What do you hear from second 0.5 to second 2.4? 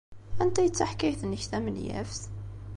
ay d taḥkayt-nnek tamenyaft?